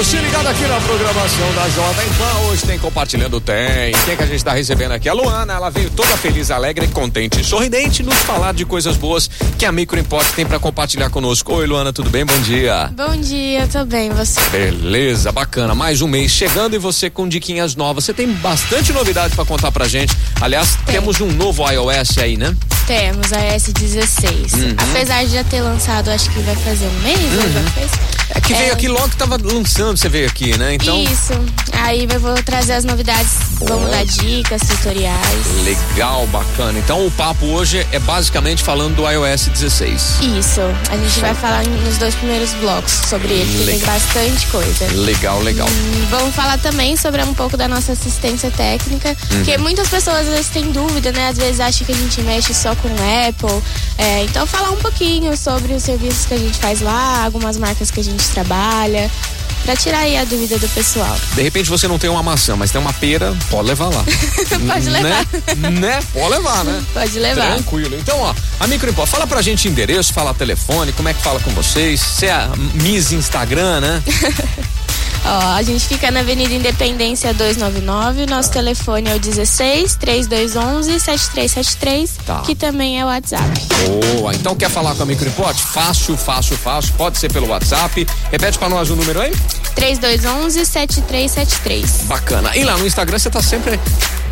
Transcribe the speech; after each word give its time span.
ligado 0.00 0.46
aqui 0.46 0.62
na 0.62 0.80
programação 0.80 1.52
da 1.54 1.68
Jovem 1.68 2.08
Pan. 2.16 2.48
Hoje 2.48 2.62
tem 2.62 2.78
compartilhando 2.78 3.38
tem. 3.38 3.92
Quem 4.06 4.16
que 4.16 4.22
a 4.22 4.26
gente 4.26 4.42
tá 4.42 4.52
recebendo 4.54 4.92
aqui? 4.92 5.10
A 5.10 5.12
Luana, 5.12 5.52
ela 5.52 5.68
veio 5.68 5.90
toda 5.90 6.16
feliz, 6.16 6.50
alegre, 6.50 6.88
contente, 6.88 7.44
sorridente, 7.44 8.02
nos 8.02 8.14
falar 8.14 8.54
de 8.54 8.64
coisas 8.64 8.96
boas 8.96 9.28
que 9.58 9.66
a 9.66 9.70
Micro 9.70 10.00
Import 10.00 10.26
tem 10.34 10.46
para 10.46 10.58
compartilhar 10.58 11.10
conosco. 11.10 11.52
Oi, 11.52 11.66
Luana, 11.66 11.92
tudo 11.92 12.08
bem? 12.08 12.24
Bom 12.24 12.38
dia. 12.40 12.90
Bom 12.96 13.14
dia, 13.14 13.68
tô 13.70 13.84
bem, 13.84 14.08
você? 14.08 14.40
Beleza, 14.50 15.30
bacana. 15.32 15.74
Mais 15.74 16.00
um 16.00 16.08
mês 16.08 16.32
chegando 16.32 16.74
e 16.74 16.78
você 16.78 17.10
com 17.10 17.28
diquinhas 17.28 17.76
novas. 17.76 18.04
Você 18.06 18.14
tem 18.14 18.26
bastante 18.32 18.94
novidade 18.94 19.34
para 19.34 19.44
contar 19.44 19.70
pra 19.70 19.86
gente. 19.86 20.16
Aliás, 20.40 20.76
tem. 20.86 20.94
temos 20.94 21.20
um 21.20 21.30
novo 21.30 21.70
iOS 21.70 22.16
aí, 22.16 22.38
né? 22.38 22.56
Temos, 22.86 23.32
a 23.34 23.38
S16. 23.38 24.54
Uhum. 24.54 24.74
Apesar 24.78 25.24
de 25.24 25.34
já 25.34 25.44
ter 25.44 25.60
lançado, 25.60 26.08
acho 26.08 26.30
que 26.30 26.40
vai 26.40 26.56
fazer 26.56 26.86
um 26.86 27.00
mês, 27.02 27.18
né? 27.18 27.44
uhum. 27.44 27.52
já 27.52 27.70
fez. 27.72 28.20
É 28.30 28.40
que 28.40 28.54
veio 28.54 28.70
é... 28.70 28.72
aqui 28.72 28.88
logo 28.88 29.08
que 29.08 29.16
tava 29.16 29.36
lançando, 29.42 29.89
você 29.98 30.08
veio 30.08 30.26
aqui, 30.26 30.56
né? 30.56 30.74
Então. 30.74 31.02
Isso. 31.02 31.32
Aí 31.72 32.06
eu 32.10 32.20
vou 32.20 32.34
trazer 32.42 32.74
as 32.74 32.84
novidades, 32.84 33.38
oh. 33.60 33.64
vamos 33.64 33.90
dar 33.90 34.04
dicas, 34.04 34.60
tutoriais. 34.62 35.64
Legal, 35.64 36.26
bacana. 36.26 36.78
Então 36.78 37.06
o 37.06 37.10
papo 37.10 37.46
hoje 37.46 37.86
é 37.90 37.98
basicamente 37.98 38.62
falando 38.62 38.96
do 38.96 39.10
iOS 39.10 39.46
16. 39.48 40.20
Isso. 40.38 40.60
A 40.90 40.96
gente 40.96 41.20
vai 41.20 41.34
falar 41.34 41.64
nos 41.64 41.98
dois 41.98 42.14
primeiros 42.14 42.52
blocos 42.54 42.92
sobre 42.92 43.32
ele, 43.32 43.58
que 43.58 43.64
tem 43.64 43.78
bastante 43.80 44.46
coisa. 44.48 44.86
Legal, 44.94 45.40
legal. 45.40 45.68
Hum, 45.68 46.06
vamos 46.10 46.34
falar 46.34 46.58
também 46.58 46.96
sobre 46.96 47.22
um 47.22 47.34
pouco 47.34 47.56
da 47.56 47.66
nossa 47.66 47.92
assistência 47.92 48.50
técnica, 48.50 49.08
uhum. 49.08 49.36
porque 49.38 49.56
muitas 49.58 49.88
pessoas 49.88 50.18
às 50.18 50.28
vezes 50.28 50.48
têm 50.48 50.70
dúvida, 50.70 51.12
né? 51.12 51.28
Às 51.28 51.38
vezes 51.38 51.60
acham 51.60 51.86
que 51.86 51.92
a 51.92 51.96
gente 51.96 52.20
mexe 52.22 52.52
só 52.52 52.74
com 52.76 52.88
Apple. 52.88 53.62
É, 53.96 54.24
então 54.24 54.46
falar 54.46 54.70
um 54.70 54.78
pouquinho 54.78 55.36
sobre 55.36 55.72
os 55.72 55.82
serviços 55.82 56.26
que 56.26 56.34
a 56.34 56.38
gente 56.38 56.58
faz 56.58 56.80
lá, 56.80 57.24
algumas 57.24 57.56
marcas 57.56 57.90
que 57.90 58.00
a 58.00 58.04
gente 58.04 58.28
trabalha 58.28 59.10
para 59.64 59.76
tirar 59.76 60.00
aí 60.00 60.16
a 60.16 60.24
dúvida 60.24 60.58
do 60.58 60.68
pessoal. 60.68 61.16
De 61.34 61.42
repente 61.42 61.68
você 61.70 61.86
não 61.86 61.98
tem 61.98 62.10
uma 62.10 62.22
maçã, 62.22 62.56
mas 62.56 62.70
tem 62.70 62.80
uma 62.80 62.92
pera, 62.92 63.36
pode 63.50 63.68
levar 63.68 63.88
lá. 63.88 64.04
pode 64.66 64.90
levar. 64.90 65.26
Né? 65.56 65.70
né? 65.70 66.00
Pode 66.12 66.30
levar, 66.30 66.64
né? 66.64 66.82
Pode 66.92 67.18
levar. 67.18 67.54
Tranquilo. 67.54 67.96
Então, 67.96 68.18
ó, 68.18 68.34
a 68.58 68.66
Microimport, 68.66 69.08
fala 69.08 69.26
pra 69.26 69.42
gente 69.42 69.68
endereço, 69.68 70.12
fala 70.12 70.34
telefone, 70.34 70.92
como 70.92 71.08
é 71.08 71.14
que 71.14 71.22
fala 71.22 71.40
com 71.40 71.50
vocês? 71.50 72.00
Você 72.00 72.26
é 72.26 72.32
a 72.32 72.50
Miss 72.74 73.12
Instagram, 73.12 73.80
né? 73.80 74.02
Ó, 75.24 75.54
a 75.54 75.62
gente 75.62 75.86
fica 75.86 76.10
na 76.10 76.20
Avenida 76.20 76.54
Independência 76.54 77.32
299, 77.34 78.26
nosso 78.26 78.50
telefone 78.50 79.10
é 79.10 79.14
o 79.14 79.18
16 79.18 79.94
3211 79.96 81.00
7373, 81.00 82.10
tá. 82.24 82.40
que 82.40 82.54
também 82.54 82.98
é 82.98 83.04
o 83.04 83.08
WhatsApp. 83.08 83.50
Boa, 84.16 84.34
então 84.34 84.56
quer 84.56 84.70
falar 84.70 84.94
com 84.94 85.02
a 85.02 85.06
Microimport? 85.06 85.56
Fácil, 85.58 86.16
fácil, 86.16 86.56
fácil, 86.56 86.94
pode 86.94 87.18
ser 87.18 87.30
pelo 87.32 87.48
WhatsApp. 87.48 88.06
Repete 88.30 88.58
para 88.58 88.68
nós 88.68 88.90
o 88.90 88.96
número 88.96 89.20
aí? 89.20 89.32
3211 89.74 90.64
7373. 90.66 92.02
Bacana. 92.04 92.56
E 92.56 92.64
lá 92.64 92.76
no 92.76 92.86
Instagram 92.86 93.18
você 93.18 93.30
tá 93.30 93.42
sempre 93.42 93.78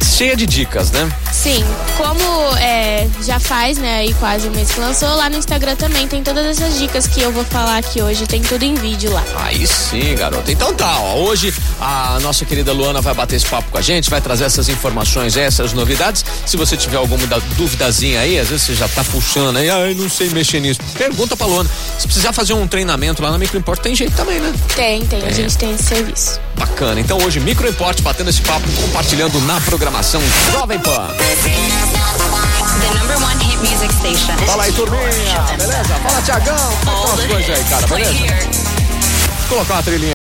cheia 0.04 0.36
de 0.36 0.46
dicas, 0.46 0.90
né? 0.90 1.10
Sim, 1.32 1.64
como 1.96 2.56
é, 2.56 3.08
já 3.22 3.38
faz, 3.38 3.78
né, 3.78 3.98
aí 3.98 4.14
quase 4.14 4.48
um 4.48 4.50
mês 4.50 4.70
que 4.70 4.80
lançou, 4.80 5.08
lá 5.14 5.30
no 5.30 5.36
Instagram 5.36 5.76
também 5.76 6.08
tem 6.08 6.22
todas 6.22 6.44
essas 6.46 6.78
dicas 6.78 7.06
que 7.06 7.20
eu 7.20 7.30
vou 7.30 7.44
falar 7.44 7.78
aqui 7.78 8.02
hoje, 8.02 8.26
tem 8.26 8.42
tudo 8.42 8.64
em 8.64 8.74
vídeo 8.74 9.12
lá. 9.12 9.22
Aí 9.36 9.66
sim, 9.66 10.14
garota. 10.16 10.50
Então 10.50 10.74
tá, 10.78 11.00
ó, 11.00 11.16
hoje 11.16 11.52
a 11.80 12.18
nossa 12.20 12.44
querida 12.44 12.72
Luana 12.72 13.00
vai 13.02 13.12
bater 13.12 13.36
esse 13.36 13.46
papo 13.46 13.70
com 13.70 13.78
a 13.78 13.82
gente, 13.82 14.08
vai 14.08 14.20
trazer 14.20 14.44
essas 14.44 14.68
informações, 14.68 15.36
essas 15.36 15.72
novidades. 15.72 16.24
Se 16.46 16.56
você 16.56 16.76
tiver 16.76 16.96
alguma 16.96 17.18
duvidazinha 17.56 18.20
aí, 18.20 18.38
às 18.38 18.48
vezes 18.48 18.66
você 18.66 18.74
já 18.74 18.88
tá 18.88 19.02
puxando 19.04 19.56
aí, 19.56 19.68
ai, 19.68 19.94
não 19.94 20.08
sei 20.08 20.30
mexer 20.30 20.60
nisso. 20.60 20.80
Pergunta 20.96 21.36
pra 21.36 21.46
Luana. 21.46 21.68
Se 21.98 22.06
precisar 22.06 22.32
fazer 22.32 22.54
um 22.54 22.66
treinamento 22.66 23.20
lá 23.20 23.30
na 23.30 23.38
Microimport, 23.38 23.80
tem 23.80 23.94
jeito 23.94 24.16
também, 24.16 24.38
né? 24.40 24.54
Tem, 24.74 25.04
tem, 25.04 25.20
tem. 25.20 25.28
a 25.28 25.32
gente 25.32 25.58
tem 25.58 25.74
esse 25.74 25.84
serviço. 25.84 26.40
Bacana. 26.56 27.00
Então 27.00 27.18
hoje 27.18 27.40
Microimport 27.40 28.00
batendo 28.00 28.30
esse 28.30 28.40
papo, 28.42 28.66
compartilhando 28.80 29.40
na 29.42 29.60
programação 29.62 30.22
Jovem 30.52 30.78
Pan. 30.78 31.08
Fala 34.46 34.62
aí, 34.62 34.72
turminha. 34.72 35.40
Beleza? 35.58 35.94
Fala, 35.94 36.22
Tiagão. 36.22 36.56
Como 36.84 36.98
é 36.98 37.04
que 37.04 37.10
as 37.10 37.26
coisas 37.26 37.58
aí, 37.58 37.64
cara? 37.64 37.86
Beleza? 37.88 38.12
Vou 39.40 39.48
colocar 39.48 39.74
uma 39.74 39.82
trilhinha. 39.82 40.12